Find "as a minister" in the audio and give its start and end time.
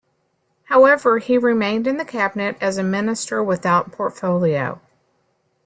2.59-3.43